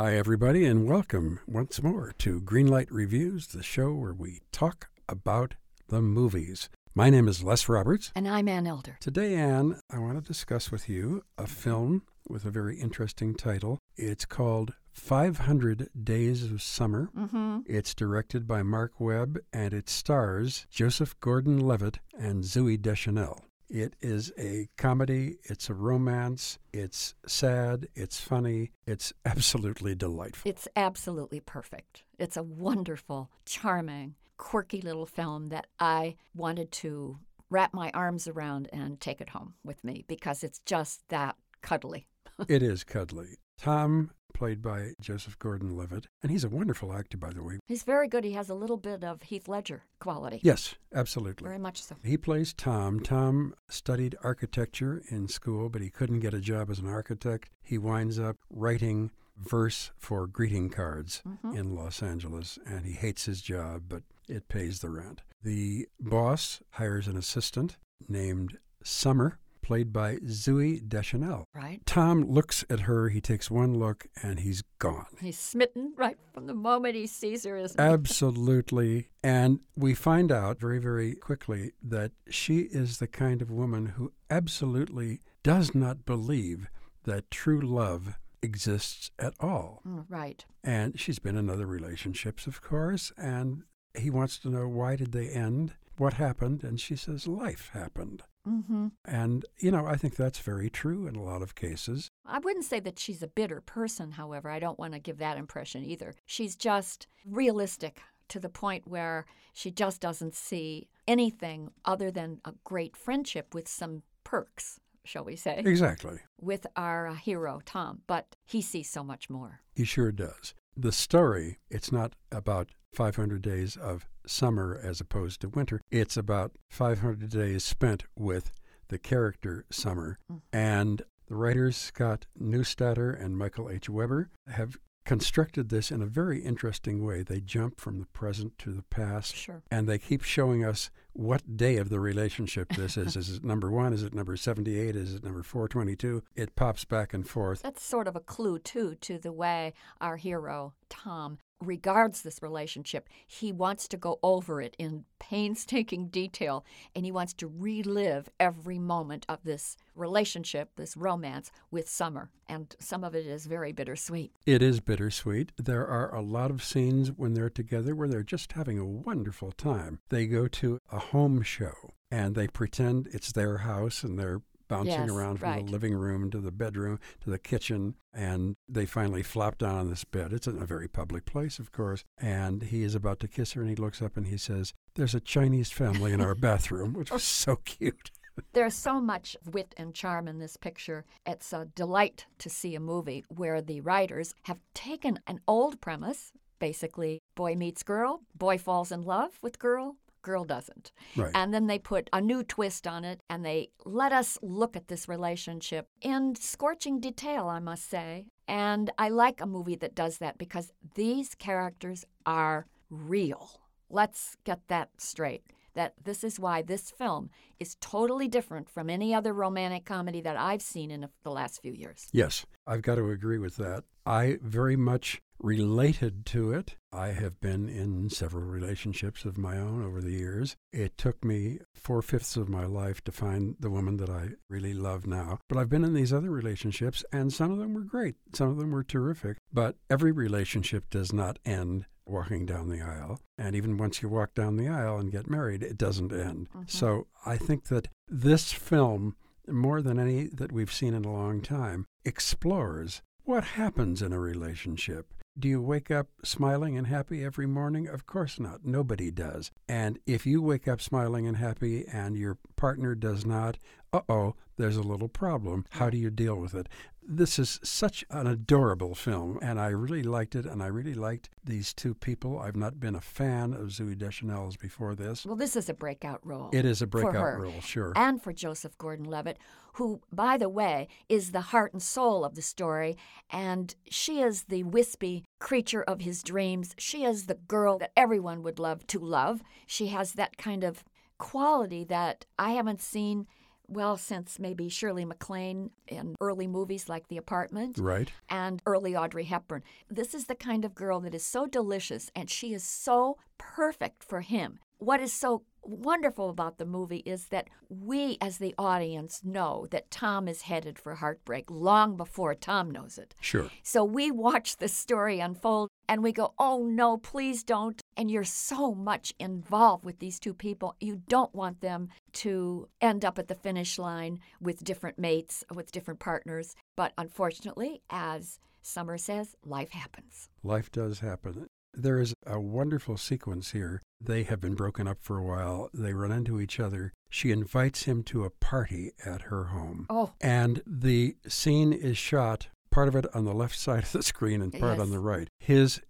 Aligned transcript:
Hi, 0.00 0.16
everybody, 0.16 0.64
and 0.64 0.88
welcome 0.88 1.40
once 1.46 1.82
more 1.82 2.14
to 2.20 2.40
Greenlight 2.40 2.86
Reviews, 2.90 3.48
the 3.48 3.62
show 3.62 3.92
where 3.92 4.14
we 4.14 4.40
talk 4.50 4.88
about 5.06 5.56
the 5.90 6.00
movies. 6.00 6.70
My 6.94 7.10
name 7.10 7.28
is 7.28 7.44
Les 7.44 7.68
Roberts. 7.68 8.10
And 8.16 8.26
I'm 8.26 8.48
Ann 8.48 8.66
Elder. 8.66 8.96
Today, 8.98 9.34
Ann, 9.34 9.78
I 9.90 9.98
want 9.98 10.14
to 10.14 10.26
discuss 10.26 10.72
with 10.72 10.88
you 10.88 11.24
a 11.36 11.46
film 11.46 12.04
with 12.26 12.46
a 12.46 12.50
very 12.50 12.80
interesting 12.80 13.34
title. 13.34 13.78
It's 13.94 14.24
called 14.24 14.72
500 14.94 15.90
Days 16.02 16.44
of 16.44 16.62
Summer. 16.62 17.10
Mm-hmm. 17.14 17.58
It's 17.66 17.94
directed 17.94 18.46
by 18.46 18.62
Marc 18.62 18.98
Webb 19.00 19.38
and 19.52 19.74
it 19.74 19.90
stars 19.90 20.66
Joseph 20.70 21.14
Gordon 21.20 21.58
Levitt 21.58 21.98
and 22.18 22.42
Zooey 22.42 22.80
Deschanel. 22.80 23.44
It 23.70 23.94
is 24.00 24.32
a 24.36 24.68
comedy, 24.76 25.36
it's 25.44 25.70
a 25.70 25.74
romance, 25.74 26.58
it's 26.72 27.14
sad, 27.24 27.86
it's 27.94 28.20
funny, 28.20 28.72
it's 28.84 29.12
absolutely 29.24 29.94
delightful. 29.94 30.50
It's 30.50 30.66
absolutely 30.74 31.38
perfect. 31.38 32.02
It's 32.18 32.36
a 32.36 32.42
wonderful, 32.42 33.30
charming, 33.46 34.16
quirky 34.38 34.80
little 34.80 35.06
film 35.06 35.50
that 35.50 35.68
I 35.78 36.16
wanted 36.34 36.72
to 36.72 37.18
wrap 37.48 37.72
my 37.72 37.92
arms 37.94 38.26
around 38.26 38.68
and 38.72 39.00
take 39.00 39.20
it 39.20 39.28
home 39.28 39.54
with 39.64 39.84
me 39.84 40.04
because 40.08 40.42
it's 40.42 40.58
just 40.66 41.08
that 41.08 41.36
cuddly. 41.62 42.08
it 42.48 42.64
is 42.64 42.82
cuddly. 42.82 43.36
Tom 43.56 44.10
played 44.32 44.62
by 44.62 44.92
Joseph 45.00 45.38
Gordon 45.38 45.76
Levitt. 45.76 46.06
And 46.22 46.30
he's 46.30 46.44
a 46.44 46.48
wonderful 46.48 46.92
actor, 46.92 47.16
by 47.18 47.32
the 47.32 47.42
way. 47.42 47.58
He's 47.66 47.82
very 47.82 48.08
good. 48.08 48.24
He 48.24 48.32
has 48.32 48.48
a 48.50 48.54
little 48.54 48.76
bit 48.76 49.04
of 49.04 49.22
Heath 49.22 49.48
Ledger 49.48 49.82
quality. 49.98 50.40
Yes, 50.42 50.74
absolutely. 50.94 51.44
Very 51.44 51.58
much 51.58 51.82
so. 51.82 51.96
He 52.02 52.16
plays 52.16 52.52
Tom. 52.52 53.00
Tom 53.00 53.54
studied 53.68 54.16
architecture 54.22 55.02
in 55.08 55.28
school, 55.28 55.68
but 55.68 55.82
he 55.82 55.90
couldn't 55.90 56.20
get 56.20 56.34
a 56.34 56.40
job 56.40 56.70
as 56.70 56.78
an 56.78 56.88
architect. 56.88 57.50
He 57.62 57.78
winds 57.78 58.18
up 58.18 58.36
writing 58.50 59.10
verse 59.36 59.90
for 59.96 60.26
greeting 60.26 60.68
cards 60.68 61.22
Mhm. 61.26 61.56
in 61.56 61.74
Los 61.74 62.02
Angeles, 62.02 62.58
and 62.66 62.84
he 62.84 62.92
hates 62.92 63.24
his 63.24 63.40
job, 63.40 63.84
but 63.88 64.02
it 64.28 64.48
pays 64.48 64.80
the 64.80 64.90
rent. 64.90 65.22
The 65.42 65.88
boss 65.98 66.60
hires 66.72 67.08
an 67.08 67.16
assistant 67.16 67.78
named 68.08 68.58
Summer, 68.84 69.38
played 69.70 69.92
by 69.92 70.16
Zooey 70.16 70.88
Deschanel. 70.88 71.46
Right? 71.54 71.80
Tom 71.86 72.24
looks 72.24 72.64
at 72.68 72.80
her, 72.80 73.08
he 73.08 73.20
takes 73.20 73.52
one 73.52 73.72
look, 73.78 74.08
and 74.20 74.40
he's 74.40 74.64
gone. 74.80 75.06
He's 75.20 75.38
smitten 75.38 75.94
right 75.96 76.18
from 76.34 76.48
the 76.48 76.54
moment 76.54 76.96
he 76.96 77.06
sees 77.06 77.44
her, 77.44 77.56
isn't 77.56 77.80
he? 77.80 77.86
Absolutely. 77.86 79.10
And 79.22 79.60
we 79.76 79.94
find 79.94 80.32
out 80.32 80.58
very, 80.58 80.80
very 80.80 81.14
quickly 81.14 81.70
that 81.84 82.10
she 82.28 82.62
is 82.62 82.98
the 82.98 83.06
kind 83.06 83.40
of 83.40 83.48
woman 83.48 83.86
who 83.86 84.10
absolutely 84.28 85.20
does 85.44 85.72
not 85.72 86.04
believe 86.04 86.68
that 87.04 87.30
true 87.30 87.60
love 87.60 88.18
exists 88.42 89.12
at 89.20 89.34
all. 89.38 89.82
Mm, 89.86 90.04
right. 90.08 90.44
And 90.64 90.98
she's 90.98 91.20
been 91.20 91.36
in 91.36 91.48
other 91.48 91.66
relationships, 91.66 92.48
of 92.48 92.60
course, 92.60 93.12
and 93.16 93.62
he 93.96 94.10
wants 94.10 94.36
to 94.38 94.50
know 94.50 94.66
why 94.66 94.96
did 94.96 95.12
they 95.12 95.28
end? 95.28 95.74
What 95.96 96.14
happened? 96.14 96.64
And 96.64 96.80
she 96.80 96.96
says 96.96 97.28
life 97.28 97.70
happened. 97.72 98.24
Mm-hmm. 98.48 98.88
And, 99.04 99.44
you 99.58 99.70
know, 99.70 99.86
I 99.86 99.96
think 99.96 100.16
that's 100.16 100.38
very 100.38 100.70
true 100.70 101.06
in 101.06 101.14
a 101.16 101.22
lot 101.22 101.42
of 101.42 101.54
cases. 101.54 102.10
I 102.24 102.38
wouldn't 102.38 102.64
say 102.64 102.80
that 102.80 102.98
she's 102.98 103.22
a 103.22 103.26
bitter 103.28 103.60
person, 103.60 104.12
however. 104.12 104.48
I 104.50 104.58
don't 104.58 104.78
want 104.78 104.94
to 104.94 104.98
give 104.98 105.18
that 105.18 105.36
impression 105.38 105.84
either. 105.84 106.14
She's 106.26 106.56
just 106.56 107.06
realistic 107.26 108.00
to 108.28 108.40
the 108.40 108.48
point 108.48 108.86
where 108.86 109.26
she 109.52 109.70
just 109.70 110.00
doesn't 110.00 110.34
see 110.34 110.88
anything 111.08 111.70
other 111.84 112.10
than 112.10 112.40
a 112.44 112.52
great 112.64 112.96
friendship 112.96 113.54
with 113.54 113.66
some 113.68 114.02
perks, 114.24 114.78
shall 115.04 115.24
we 115.24 115.36
say, 115.36 115.62
Exactly. 115.66 116.18
with 116.40 116.66
our 116.76 117.08
uh, 117.08 117.14
hero, 117.14 117.60
Tom. 117.64 118.02
But 118.06 118.36
he 118.46 118.62
sees 118.62 118.88
so 118.88 119.02
much 119.02 119.28
more. 119.28 119.60
He 119.74 119.84
sure 119.84 120.12
does. 120.12 120.54
The 120.76 120.92
story, 120.92 121.58
it's 121.70 121.92
not 121.92 122.14
about 122.30 122.70
500 122.94 123.42
days 123.42 123.76
of 123.76 124.06
summer 124.26 124.78
as 124.82 125.00
opposed 125.00 125.40
to 125.40 125.48
winter. 125.48 125.80
It's 125.90 126.16
about 126.16 126.52
500 126.70 127.28
days 127.30 127.64
spent 127.64 128.04
with 128.16 128.52
the 128.88 128.98
character 128.98 129.64
Summer. 129.70 130.18
Mm. 130.30 130.40
And 130.52 131.02
the 131.28 131.36
writers, 131.36 131.76
Scott 131.76 132.26
Neustadter 132.40 133.18
and 133.18 133.38
Michael 133.38 133.70
H. 133.70 133.88
Weber, 133.88 134.30
have 134.48 134.76
constructed 135.04 135.68
this 135.70 135.90
in 135.90 136.02
a 136.02 136.06
very 136.06 136.40
interesting 136.40 137.04
way. 137.04 137.22
They 137.22 137.40
jump 137.40 137.80
from 137.80 137.98
the 137.98 138.06
present 138.06 138.58
to 138.58 138.72
the 138.72 138.82
past. 138.82 139.34
Sure. 139.34 139.62
And 139.70 139.88
they 139.88 139.98
keep 139.98 140.22
showing 140.22 140.64
us 140.64 140.90
what 141.12 141.56
day 141.56 141.76
of 141.76 141.88
the 141.88 142.00
relationship 142.00 142.68
this 142.74 142.96
is. 142.96 143.16
is 143.16 143.36
it 143.36 143.44
number 143.44 143.70
one? 143.70 143.92
Is 143.92 144.02
it 144.02 144.14
number 144.14 144.36
78? 144.36 144.96
Is 144.96 145.14
it 145.14 145.24
number 145.24 145.42
422? 145.42 146.22
It 146.34 146.56
pops 146.56 146.84
back 146.84 147.12
and 147.12 147.28
forth. 147.28 147.62
That's 147.62 147.82
sort 147.82 148.08
of 148.08 148.16
a 148.16 148.20
clue, 148.20 148.58
too, 148.58 148.96
to 149.02 149.18
the 149.18 149.32
way 149.32 149.72
our 150.00 150.16
hero, 150.16 150.74
Tom, 150.88 151.38
regards 151.60 152.22
this 152.22 152.42
relationship. 152.42 153.08
He 153.26 153.52
wants 153.52 153.86
to 153.88 153.96
go 153.96 154.18
over 154.22 154.60
it 154.60 154.74
in 154.78 155.04
painstaking 155.18 156.08
detail, 156.08 156.64
and 156.94 157.04
he 157.04 157.12
wants 157.12 157.32
to 157.34 157.46
relive 157.46 158.28
every 158.38 158.78
moment 158.78 159.26
of 159.28 159.44
this 159.44 159.76
relationship, 159.94 160.70
this 160.76 160.96
romance 160.96 161.50
with 161.70 161.88
Summer. 161.88 162.30
And 162.48 162.74
some 162.80 163.04
of 163.04 163.14
it 163.14 163.26
is 163.26 163.46
very 163.46 163.72
bittersweet. 163.72 164.32
It 164.46 164.62
is 164.62 164.80
bittersweet. 164.80 165.52
There 165.56 165.86
are 165.86 166.14
a 166.14 166.22
lot 166.22 166.50
of 166.50 166.64
scenes 166.64 167.12
when 167.12 167.34
they're 167.34 167.50
together 167.50 167.94
where 167.94 168.08
they're 168.08 168.22
just 168.22 168.52
having 168.52 168.78
a 168.78 168.84
wonderful 168.84 169.52
time. 169.52 170.00
They 170.08 170.26
go 170.26 170.48
to 170.48 170.78
a 170.90 170.98
home 170.98 171.42
show 171.42 171.92
and 172.10 172.34
they 172.34 172.48
pretend 172.48 173.08
it's 173.12 173.32
their 173.32 173.58
house 173.58 174.02
and 174.02 174.18
they're 174.18 174.42
bouncing 174.70 174.92
Yes, 174.92 175.10
around 175.10 175.38
from 175.40 175.50
right. 175.50 175.66
the 175.66 175.72
living 175.72 175.94
room 175.94 176.30
to 176.30 176.38
the 176.38 176.52
bedroom 176.52 176.98
to 177.24 177.28
the 177.30 177.38
kitchen 177.38 177.96
and 178.14 178.54
they 178.68 178.86
finally 178.86 179.22
flop 179.22 179.58
down 179.58 179.74
on 179.74 179.90
this 179.90 180.04
bed. 180.04 180.32
It's 180.32 180.46
in 180.46 180.62
a 180.62 180.64
very 180.64 180.88
public 180.88 181.26
place, 181.26 181.58
of 181.58 181.72
course. 181.72 182.04
And 182.16 182.62
he 182.62 182.84
is 182.84 182.94
about 182.94 183.18
to 183.20 183.28
kiss 183.28 183.52
her 183.52 183.60
and 183.60 183.68
he 183.68 183.76
looks 183.76 184.00
up 184.00 184.16
and 184.16 184.26
he 184.28 184.36
says, 184.38 184.72
There's 184.94 185.14
a 185.14 185.20
Chinese 185.20 185.70
family 185.72 186.12
in 186.12 186.20
our 186.20 186.34
bathroom, 186.48 186.94
which 186.94 187.10
was 187.10 187.24
so 187.24 187.56
cute. 187.56 188.12
There's 188.52 188.74
so 188.74 189.00
much 189.00 189.36
wit 189.44 189.74
and 189.76 189.92
charm 189.92 190.26
in 190.28 190.38
this 190.38 190.56
picture. 190.56 191.04
It's 191.26 191.52
a 191.52 191.66
delight 191.74 192.26
to 192.38 192.48
see 192.48 192.74
a 192.74 192.80
movie 192.80 193.24
where 193.28 193.60
the 193.60 193.80
writers 193.80 194.34
have 194.44 194.60
taken 194.72 195.18
an 195.26 195.40
old 195.46 195.80
premise, 195.80 196.32
basically 196.60 197.20
boy 197.34 197.54
meets 197.56 197.82
girl, 197.82 198.22
boy 198.34 198.56
falls 198.56 198.92
in 198.92 199.02
love 199.02 199.32
with 199.42 199.58
girl, 199.58 199.96
girl 200.22 200.44
doesn't. 200.44 200.92
Right. 201.16 201.30
And 201.34 201.52
then 201.52 201.66
they 201.66 201.78
put 201.78 202.08
a 202.12 202.20
new 202.20 202.42
twist 202.42 202.86
on 202.86 203.04
it 203.04 203.20
and 203.28 203.44
they 203.44 203.70
let 203.84 204.12
us 204.12 204.38
look 204.42 204.76
at 204.76 204.88
this 204.88 205.08
relationship 205.08 205.86
in 206.00 206.34
scorching 206.36 207.00
detail, 207.00 207.48
I 207.48 207.58
must 207.58 207.88
say. 207.88 208.26
And 208.48 208.90
I 208.98 209.08
like 209.08 209.40
a 209.40 209.46
movie 209.46 209.76
that 209.76 209.94
does 209.94 210.18
that 210.18 210.38
because 210.38 210.72
these 210.94 211.34
characters 211.34 212.04
are 212.26 212.66
real. 212.90 213.60
Let's 213.88 214.36
get 214.44 214.68
that 214.68 214.90
straight. 214.98 215.44
That 215.74 215.94
this 216.02 216.24
is 216.24 216.40
why 216.40 216.62
this 216.62 216.90
film 216.90 217.30
is 217.60 217.76
totally 217.80 218.26
different 218.26 218.68
from 218.68 218.90
any 218.90 219.14
other 219.14 219.32
romantic 219.32 219.84
comedy 219.84 220.20
that 220.22 220.36
I've 220.36 220.62
seen 220.62 220.90
in 220.90 221.06
the 221.22 221.30
last 221.30 221.62
few 221.62 221.72
years. 221.72 222.08
Yes, 222.12 222.44
I've 222.66 222.82
got 222.82 222.96
to 222.96 223.08
agree 223.10 223.38
with 223.38 223.54
that. 223.56 223.84
I 224.04 224.38
very 224.42 224.74
much 224.74 225.22
related 225.40 226.26
to 226.26 226.52
it. 226.52 226.76
I 226.92 227.08
have 227.08 227.40
been 227.40 227.68
in 227.68 228.10
several 228.10 228.44
relationships 228.44 229.24
of 229.24 229.38
my 229.38 229.56
own 229.56 229.84
over 229.84 230.00
the 230.00 230.12
years. 230.12 230.56
It 230.72 230.98
took 230.98 231.24
me 231.24 231.58
four 231.74 232.02
fifths 232.02 232.36
of 232.36 232.48
my 232.48 232.64
life 232.66 233.02
to 233.04 233.12
find 233.12 233.56
the 233.58 233.70
woman 233.70 233.96
that 233.98 234.10
I 234.10 234.30
really 234.48 234.74
love 234.74 235.06
now. 235.06 235.38
But 235.48 235.58
I've 235.58 235.68
been 235.68 235.84
in 235.84 235.94
these 235.94 236.12
other 236.12 236.30
relationships, 236.30 237.04
and 237.12 237.32
some 237.32 237.50
of 237.50 237.58
them 237.58 237.74
were 237.74 237.80
great. 237.80 238.16
Some 238.34 238.48
of 238.48 238.58
them 238.58 238.70
were 238.70 238.84
terrific. 238.84 239.38
But 239.52 239.76
every 239.88 240.12
relationship 240.12 240.90
does 240.90 241.12
not 241.12 241.38
end 241.44 241.86
walking 242.06 242.44
down 242.44 242.68
the 242.68 242.82
aisle. 242.82 243.20
And 243.38 243.54
even 243.54 243.78
once 243.78 244.02
you 244.02 244.08
walk 244.08 244.34
down 244.34 244.56
the 244.56 244.68
aisle 244.68 244.98
and 244.98 245.12
get 245.12 245.30
married, 245.30 245.62
it 245.62 245.78
doesn't 245.78 246.12
end. 246.12 246.48
Mm-hmm. 246.50 246.62
So 246.66 247.06
I 247.24 247.36
think 247.36 247.68
that 247.68 247.88
this 248.08 248.52
film, 248.52 249.16
more 249.48 249.80
than 249.80 249.98
any 249.98 250.26
that 250.26 250.52
we've 250.52 250.72
seen 250.72 250.92
in 250.92 251.04
a 251.04 251.12
long 251.12 251.40
time, 251.40 251.86
explores 252.04 253.02
what 253.24 253.44
happens 253.44 254.02
in 254.02 254.12
a 254.12 254.18
relationship. 254.18 255.14
Do 255.40 255.48
you 255.48 255.62
wake 255.62 255.90
up 255.90 256.08
smiling 256.22 256.76
and 256.76 256.86
happy 256.86 257.24
every 257.24 257.46
morning? 257.46 257.88
Of 257.88 258.06
course 258.06 258.38
not. 258.38 258.66
Nobody 258.66 259.10
does. 259.10 259.50
And 259.66 259.98
if 260.06 260.26
you 260.26 260.42
wake 260.42 260.68
up 260.68 260.82
smiling 260.82 261.26
and 261.26 261.38
happy 261.38 261.86
and 261.90 262.14
your 262.14 262.36
partner 262.56 262.94
does 262.94 263.24
not, 263.24 263.56
uh 263.90 264.02
oh, 264.06 264.34
there's 264.60 264.76
a 264.76 264.82
little 264.82 265.08
problem. 265.08 265.64
How 265.70 265.90
do 265.90 265.96
you 265.96 266.10
deal 266.10 266.36
with 266.36 266.54
it? 266.54 266.68
This 267.02 267.38
is 267.38 267.58
such 267.62 268.04
an 268.10 268.26
adorable 268.26 268.94
film, 268.94 269.38
and 269.42 269.58
I 269.58 269.68
really 269.68 270.02
liked 270.02 270.36
it, 270.36 270.44
and 270.44 270.62
I 270.62 270.66
really 270.66 270.94
liked 270.94 271.30
these 271.42 271.72
two 271.72 271.94
people. 271.94 272.38
I've 272.38 272.56
not 272.56 272.78
been 272.78 272.94
a 272.94 273.00
fan 273.00 273.52
of 273.52 273.68
Zooey 273.68 273.98
Deschanel's 273.98 274.56
before 274.56 274.94
this. 274.94 275.24
Well, 275.24 275.34
this 275.34 275.56
is 275.56 275.68
a 275.68 275.74
breakout 275.74 276.20
role. 276.24 276.50
It 276.52 276.64
is 276.64 276.82
a 276.82 276.86
breakout 276.86 277.40
role, 277.40 277.60
sure. 277.62 277.92
and 277.96 278.22
for 278.22 278.32
Joseph 278.32 278.76
Gordon 278.78 279.06
Levitt, 279.06 279.38
who, 279.74 280.00
by 280.12 280.36
the 280.36 280.48
way, 280.48 280.88
is 281.08 281.32
the 281.32 281.40
heart 281.40 281.72
and 281.72 281.82
soul 281.82 282.24
of 282.24 282.34
the 282.34 282.42
story. 282.42 282.96
And 283.30 283.74
she 283.90 284.20
is 284.20 284.44
the 284.44 284.64
wispy 284.64 285.24
creature 285.38 285.82
of 285.82 286.02
his 286.02 286.22
dreams. 286.22 286.74
She 286.78 287.04
is 287.04 287.26
the 287.26 287.34
girl 287.34 287.78
that 287.78 287.92
everyone 287.96 288.42
would 288.42 288.58
love 288.58 288.86
to 288.88 288.98
love. 288.98 289.42
She 289.66 289.88
has 289.88 290.12
that 290.12 290.36
kind 290.36 290.62
of 290.64 290.84
quality 291.18 291.84
that 291.84 292.26
I 292.38 292.50
haven't 292.52 292.80
seen 292.80 293.26
well, 293.70 293.96
since 293.96 294.38
maybe 294.38 294.68
Shirley 294.68 295.04
MacLaine 295.04 295.70
in 295.86 296.16
early 296.20 296.46
movies 296.48 296.88
like 296.88 297.06
The 297.08 297.16
Apartment 297.16 297.78
Right. 297.78 298.10
and 298.28 298.60
early 298.66 298.96
Audrey 298.96 299.24
Hepburn. 299.24 299.62
This 299.88 300.12
is 300.12 300.26
the 300.26 300.34
kind 300.34 300.64
of 300.64 300.74
girl 300.74 301.00
that 301.00 301.14
is 301.14 301.24
so 301.24 301.46
delicious 301.46 302.10
and 302.16 302.28
she 302.28 302.52
is 302.52 302.64
so 302.64 303.16
perfect 303.38 304.02
for 304.02 304.20
him. 304.22 304.58
What 304.78 305.00
is 305.00 305.12
so 305.12 305.42
wonderful 305.62 306.30
about 306.30 306.58
the 306.58 306.64
movie 306.64 307.02
is 307.04 307.26
that 307.28 307.48
we, 307.68 308.16
as 308.20 308.38
the 308.38 308.54
audience, 308.58 309.20
know 309.22 309.66
that 309.70 309.90
Tom 309.90 310.26
is 310.26 310.42
headed 310.42 310.78
for 310.78 310.94
heartbreak 310.96 311.50
long 311.50 311.96
before 311.96 312.34
Tom 312.34 312.70
knows 312.70 312.98
it. 312.98 313.14
Sure. 313.20 313.50
So 313.62 313.84
we 313.84 314.10
watch 314.10 314.56
the 314.56 314.68
story 314.68 315.20
unfold 315.20 315.68
and 315.88 316.02
we 316.02 316.12
go, 316.12 316.32
oh 316.38 316.64
no, 316.66 316.96
please 316.96 317.42
don't. 317.44 317.79
And 318.00 318.10
you're 318.10 318.24
so 318.24 318.74
much 318.74 319.12
involved 319.18 319.84
with 319.84 319.98
these 319.98 320.18
two 320.18 320.32
people. 320.32 320.74
You 320.80 321.02
don't 321.06 321.34
want 321.34 321.60
them 321.60 321.90
to 322.14 322.66
end 322.80 323.04
up 323.04 323.18
at 323.18 323.28
the 323.28 323.34
finish 323.34 323.78
line 323.78 324.20
with 324.40 324.64
different 324.64 324.98
mates, 324.98 325.44
with 325.54 325.70
different 325.70 326.00
partners. 326.00 326.56
But 326.78 326.94
unfortunately, 326.96 327.82
as 327.90 328.38
Summer 328.62 328.96
says, 328.96 329.36
life 329.44 329.72
happens. 329.72 330.30
Life 330.42 330.72
does 330.72 331.00
happen. 331.00 331.48
There 331.74 332.00
is 332.00 332.14
a 332.26 332.40
wonderful 332.40 332.96
sequence 332.96 333.50
here. 333.50 333.82
They 334.00 334.22
have 334.22 334.40
been 334.40 334.54
broken 334.54 334.88
up 334.88 335.02
for 335.02 335.18
a 335.18 335.22
while. 335.22 335.68
They 335.74 335.92
run 335.92 336.10
into 336.10 336.40
each 336.40 336.58
other. 336.58 336.94
She 337.10 337.30
invites 337.30 337.82
him 337.82 338.02
to 338.04 338.24
a 338.24 338.30
party 338.30 338.92
at 339.04 339.22
her 339.22 339.44
home. 339.44 339.84
Oh, 339.90 340.12
And 340.22 340.62
the 340.66 341.16
scene 341.28 341.74
is 341.74 341.98
shot, 341.98 342.48
part 342.70 342.88
of 342.88 342.96
it 342.96 343.06
on 343.14 343.24
the 343.24 343.34
left 343.34 343.58
side 343.58 343.82
of 343.84 343.92
the 343.92 344.02
screen 344.02 344.40
and 344.42 344.52
part 344.58 344.78
on 344.78 344.90
the 344.90 344.98
right. 344.98 345.28
His 345.38 345.80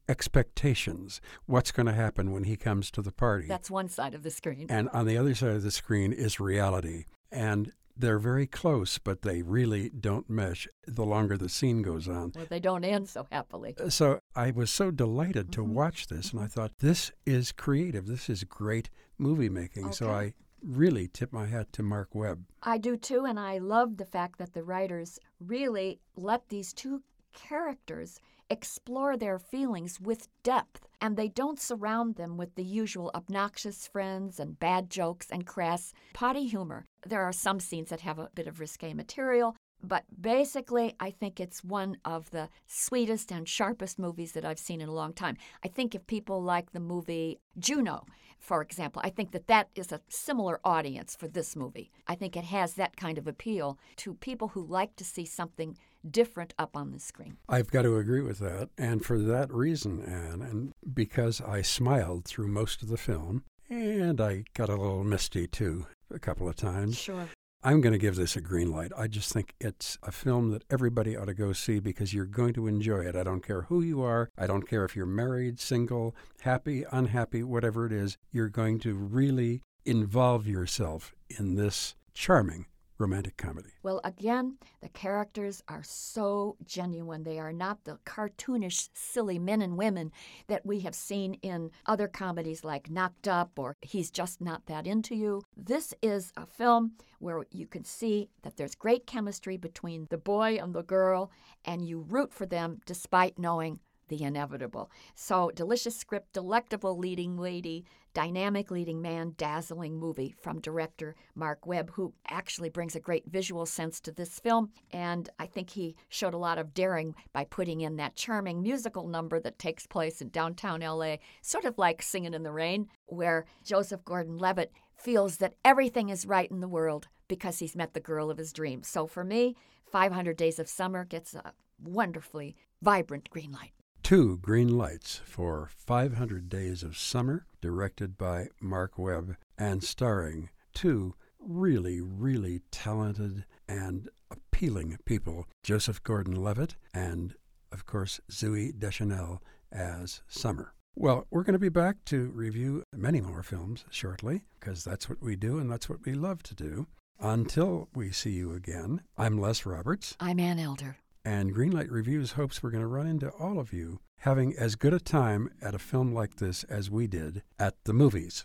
expectations, 0.44 1.20
what's 1.46 1.72
going 1.72 1.86
to 1.86 1.92
happen 1.92 2.32
when 2.32 2.44
he 2.44 2.56
comes 2.56 2.90
to 2.92 3.02
the 3.02 3.12
party. 3.12 3.46
that's 3.46 3.70
one 3.70 3.88
side 3.88 4.14
of 4.14 4.22
the 4.22 4.30
screen. 4.30 4.66
and 4.68 4.88
on 4.90 5.06
the 5.06 5.16
other 5.16 5.34
side 5.34 5.50
of 5.56 5.62
the 5.62 5.70
screen 5.70 6.12
is 6.12 6.40
reality. 6.40 7.04
And 7.30 7.72
they're 7.96 8.18
very 8.18 8.46
close, 8.46 8.96
but 8.98 9.20
they 9.22 9.42
really 9.42 9.90
don't 9.90 10.30
mesh 10.30 10.66
the 10.86 11.04
longer 11.04 11.36
the 11.36 11.50
scene 11.50 11.82
goes 11.82 12.08
on. 12.08 12.32
Well, 12.34 12.46
they 12.48 12.60
don't 12.60 12.82
end 12.84 13.08
so 13.10 13.26
happily. 13.30 13.74
So 13.90 14.20
I 14.34 14.50
was 14.52 14.70
so 14.70 14.90
delighted 14.90 15.52
to 15.52 15.60
Mhm. 15.62 15.74
watch 15.74 16.06
this, 16.06 16.32
and 16.32 16.40
I 16.40 16.46
thought, 16.46 16.78
this 16.78 17.12
is 17.26 17.52
creative. 17.52 18.06
This 18.06 18.30
is 18.30 18.42
great 18.44 18.88
movie 19.18 19.50
making. 19.50 19.92
So 19.92 20.10
I 20.10 20.32
really 20.62 21.08
tip 21.08 21.32
my 21.32 21.46
hat 21.46 21.72
to 21.74 21.82
Marc 21.82 22.14
Webb. 22.14 22.44
I 22.62 22.78
do 22.78 22.96
too, 22.96 23.24
and 23.24 23.38
I 23.38 23.58
love 23.58 23.96
the 23.96 24.04
fact 24.04 24.38
that 24.38 24.52
the 24.52 24.64
writers 24.64 25.18
really 25.38 26.00
let 26.16 26.48
these 26.48 26.72
two 26.72 27.02
characters 27.32 28.18
explore 28.50 29.16
their 29.16 29.38
feelings 29.38 30.00
with 30.00 30.28
depth, 30.42 30.88
and 31.00 31.16
they 31.16 31.28
don't 31.28 31.60
surround 31.60 32.16
them 32.16 32.36
with 32.36 32.54
the 32.56 32.64
usual 32.64 33.10
obnoxious 33.14 33.86
friends 33.86 34.40
and 34.40 34.58
bad 34.58 34.90
jokes 34.90 35.28
and 35.30 35.46
crass 35.46 35.92
potty 36.12 36.46
humor. 36.46 36.84
There 37.06 37.22
are 37.22 37.32
some 37.32 37.60
scenes 37.60 37.90
that 37.90 38.00
have 38.00 38.18
a 38.18 38.30
bit 38.34 38.48
of 38.48 38.58
risque 38.58 38.92
material. 38.92 39.56
But 39.82 40.04
basically, 40.20 40.94
I 41.00 41.10
think 41.10 41.40
it's 41.40 41.64
one 41.64 41.96
of 42.04 42.30
the 42.30 42.48
sweetest 42.66 43.32
and 43.32 43.48
sharpest 43.48 43.98
movies 43.98 44.32
that 44.32 44.44
I've 44.44 44.58
seen 44.58 44.80
in 44.80 44.88
a 44.88 44.94
long 44.94 45.12
time. 45.12 45.36
I 45.64 45.68
think 45.68 45.94
if 45.94 46.06
people 46.06 46.42
like 46.42 46.72
the 46.72 46.80
movie 46.80 47.40
Juno, 47.58 48.04
for 48.38 48.62
example, 48.62 49.02
I 49.04 49.10
think 49.10 49.32
that 49.32 49.46
that 49.48 49.68
is 49.74 49.92
a 49.92 50.00
similar 50.08 50.60
audience 50.64 51.14
for 51.14 51.28
this 51.28 51.54
movie. 51.54 51.90
I 52.06 52.14
think 52.14 52.36
it 52.36 52.44
has 52.44 52.74
that 52.74 52.96
kind 52.96 53.18
of 53.18 53.26
appeal 53.26 53.78
to 53.96 54.14
people 54.14 54.48
who 54.48 54.64
like 54.66 54.96
to 54.96 55.04
see 55.04 55.26
something 55.26 55.76
different 56.10 56.54
up 56.58 56.76
on 56.76 56.92
the 56.92 56.98
screen. 56.98 57.36
I've 57.48 57.70
got 57.70 57.82
to 57.82 57.96
agree 57.96 58.22
with 58.22 58.38
that. 58.38 58.70
And 58.78 59.04
for 59.04 59.18
that 59.18 59.52
reason, 59.52 60.02
Ann, 60.02 60.40
and 60.40 60.72
because 60.94 61.40
I 61.42 61.60
smiled 61.60 62.24
through 62.24 62.48
most 62.48 62.82
of 62.82 62.88
the 62.88 62.96
film, 62.96 63.44
and 63.68 64.20
I 64.20 64.44
got 64.54 64.68
a 64.68 64.76
little 64.76 65.04
misty 65.04 65.46
too 65.46 65.86
a 66.12 66.18
couple 66.18 66.48
of 66.48 66.56
times, 66.56 66.96
Sure. 66.96 67.28
I'm 67.62 67.82
going 67.82 67.92
to 67.92 67.98
give 67.98 68.16
this 68.16 68.36
a 68.36 68.40
green 68.40 68.72
light. 68.72 68.90
I 68.96 69.06
just 69.06 69.34
think 69.34 69.54
it's 69.60 69.98
a 70.02 70.10
film 70.10 70.50
that 70.52 70.64
everybody 70.70 71.14
ought 71.14 71.26
to 71.26 71.34
go 71.34 71.52
see 71.52 71.78
because 71.78 72.14
you're 72.14 72.24
going 72.24 72.54
to 72.54 72.66
enjoy 72.66 73.00
it. 73.00 73.14
I 73.14 73.22
don't 73.22 73.46
care 73.46 73.62
who 73.62 73.82
you 73.82 74.00
are. 74.00 74.30
I 74.38 74.46
don't 74.46 74.66
care 74.66 74.86
if 74.86 74.96
you're 74.96 75.04
married, 75.04 75.60
single, 75.60 76.16
happy, 76.40 76.86
unhappy, 76.90 77.42
whatever 77.42 77.84
it 77.84 77.92
is. 77.92 78.16
You're 78.32 78.48
going 78.48 78.78
to 78.80 78.94
really 78.94 79.60
involve 79.84 80.46
yourself 80.46 81.14
in 81.38 81.56
this 81.56 81.96
charming 82.14 82.64
romantic 83.00 83.36
comedy. 83.36 83.70
Well, 83.82 84.00
again, 84.04 84.58
the 84.80 84.88
characters 84.90 85.62
are 85.68 85.82
so 85.82 86.56
genuine. 86.64 87.24
They 87.24 87.38
are 87.38 87.52
not 87.52 87.84
the 87.84 87.98
cartoonish, 88.04 88.90
silly 88.92 89.38
men 89.38 89.62
and 89.62 89.76
women 89.76 90.12
that 90.48 90.66
we 90.66 90.80
have 90.80 90.94
seen 90.94 91.34
in 91.42 91.70
other 91.86 92.08
comedies 92.08 92.62
like 92.62 92.90
Knocked 92.90 93.26
Up 93.26 93.58
or 93.58 93.76
He's 93.80 94.10
Just 94.10 94.40
Not 94.40 94.66
That 94.66 94.86
Into 94.86 95.14
You. 95.14 95.42
This 95.56 95.94
is 96.02 96.32
a 96.36 96.46
film 96.46 96.92
where 97.18 97.44
you 97.50 97.66
can 97.66 97.84
see 97.84 98.28
that 98.42 98.56
there's 98.56 98.74
great 98.74 99.06
chemistry 99.06 99.56
between 99.56 100.06
the 100.10 100.18
boy 100.18 100.58
and 100.60 100.74
the 100.74 100.82
girl, 100.82 101.30
and 101.64 101.86
you 101.86 102.00
root 102.08 102.32
for 102.32 102.46
them 102.46 102.80
despite 102.86 103.38
knowing 103.38 103.80
the 104.10 104.22
inevitable. 104.22 104.90
So, 105.14 105.50
delicious 105.54 105.96
script, 105.96 106.34
delectable 106.34 106.98
leading 106.98 107.38
lady, 107.38 107.86
dynamic 108.12 108.70
leading 108.70 109.00
man, 109.00 109.34
dazzling 109.38 109.96
movie 109.96 110.34
from 110.42 110.60
director 110.60 111.14
Marc 111.34 111.66
Webb, 111.66 111.92
who 111.92 112.12
actually 112.28 112.68
brings 112.68 112.94
a 112.94 113.00
great 113.00 113.24
visual 113.26 113.64
sense 113.64 114.00
to 114.00 114.12
this 114.12 114.38
film. 114.38 114.70
And 114.90 115.30
I 115.38 115.46
think 115.46 115.70
he 115.70 115.96
showed 116.08 116.34
a 116.34 116.38
lot 116.38 116.58
of 116.58 116.74
daring 116.74 117.14
by 117.32 117.44
putting 117.44 117.80
in 117.80 117.96
that 117.96 118.16
charming 118.16 118.62
musical 118.62 119.06
number 119.06 119.40
that 119.40 119.58
takes 119.58 119.86
place 119.86 120.20
in 120.20 120.28
downtown 120.28 120.80
LA, 120.80 121.16
sort 121.40 121.64
of 121.64 121.78
like 121.78 122.02
Singing 122.02 122.34
in 122.34 122.42
the 122.42 122.52
Rain, 122.52 122.88
where 123.06 123.46
Joseph 123.64 124.04
Gordon 124.04 124.36
Levitt 124.36 124.72
feels 124.96 125.38
that 125.38 125.54
everything 125.64 126.10
is 126.10 126.26
right 126.26 126.50
in 126.50 126.60
the 126.60 126.68
world 126.68 127.08
because 127.28 127.60
he's 127.60 127.76
met 127.76 127.94
the 127.94 128.00
girl 128.00 128.28
of 128.28 128.38
his 128.38 128.52
dreams. 128.52 128.88
So 128.88 129.06
for 129.06 129.24
me, 129.24 129.56
500 129.90 130.36
Days 130.36 130.58
of 130.58 130.68
Summer 130.68 131.04
gets 131.04 131.34
a 131.34 131.52
wonderfully 131.82 132.56
vibrant 132.82 133.30
green 133.30 133.52
light. 133.52 133.72
Two 134.10 134.38
green 134.38 134.76
lights 134.76 135.20
for 135.24 135.68
500 135.70 136.48
Days 136.48 136.82
of 136.82 136.98
Summer, 136.98 137.46
directed 137.60 138.18
by 138.18 138.48
Marc 138.60 138.98
Webb 138.98 139.36
and 139.56 139.84
starring 139.84 140.48
two 140.74 141.14
really, 141.38 142.00
really 142.00 142.62
talented 142.72 143.44
and 143.68 144.08
appealing 144.28 144.98
people 145.04 145.46
Joseph 145.62 146.02
Gordon 146.02 146.34
Levitt 146.34 146.74
and, 146.92 147.36
of 147.70 147.86
course, 147.86 148.20
Zooey 148.28 148.76
Deschanel 148.76 149.44
as 149.70 150.22
Summer. 150.26 150.74
Well, 150.96 151.28
we're 151.30 151.44
going 151.44 151.52
to 151.52 151.60
be 151.60 151.68
back 151.68 152.04
to 152.06 152.32
review 152.34 152.82
many 152.92 153.20
more 153.20 153.44
films 153.44 153.84
shortly 153.90 154.42
because 154.58 154.82
that's 154.82 155.08
what 155.08 155.22
we 155.22 155.36
do 155.36 155.60
and 155.60 155.70
that's 155.70 155.88
what 155.88 156.04
we 156.04 156.14
love 156.14 156.42
to 156.42 156.56
do. 156.56 156.88
Until 157.20 157.88
we 157.94 158.10
see 158.10 158.30
you 158.30 158.54
again, 158.54 159.02
I'm 159.16 159.40
Les 159.40 159.64
Roberts. 159.64 160.16
I'm 160.18 160.40
Ann 160.40 160.58
Elder. 160.58 160.96
And 161.24 161.54
Greenlight 161.54 161.90
Reviews 161.90 162.32
hopes 162.32 162.62
we're 162.62 162.70
going 162.70 162.82
to 162.82 162.86
run 162.86 163.06
into 163.06 163.28
all 163.30 163.58
of 163.58 163.72
you 163.74 164.00
having 164.20 164.54
as 164.56 164.74
good 164.74 164.94
a 164.94 165.00
time 165.00 165.50
at 165.60 165.74
a 165.74 165.78
film 165.78 166.14
like 166.14 166.36
this 166.36 166.64
as 166.64 166.90
we 166.90 167.06
did 167.06 167.42
at 167.58 167.74
the 167.84 167.92
movies. 167.92 168.44